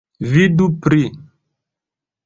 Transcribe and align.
Vidu 0.31 0.69
pli. 0.85 1.03